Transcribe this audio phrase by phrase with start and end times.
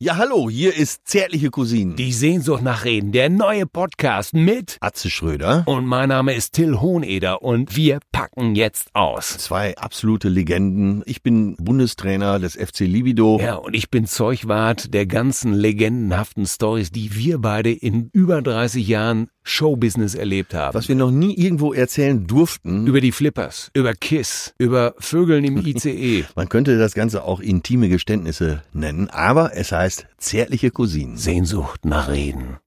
[0.00, 1.96] Ja, hallo, hier ist Zärtliche Cousinen.
[1.96, 5.64] Die Sehnsucht nach Reden, der neue Podcast mit Atze Schröder.
[5.66, 9.36] und mein Name ist Till Hohneder und wir packen jetzt aus.
[9.38, 11.02] Zwei absolute Legenden.
[11.04, 13.40] Ich bin Bundestrainer des FC Libido.
[13.40, 18.86] Ja, und ich bin Zeugwart der ganzen legendenhaften Stories, die wir beide in über 30
[18.86, 20.74] Jahren Showbusiness erlebt haben.
[20.74, 22.86] Was wir noch nie irgendwo erzählen durften.
[22.86, 26.24] über die Flippers, über Kiss, über Vögeln im ICE.
[26.34, 31.16] Man könnte das Ganze auch intime Geständnisse nennen, aber es heißt Zärtliche Cousinen.
[31.16, 32.58] Sehnsucht nach Reden.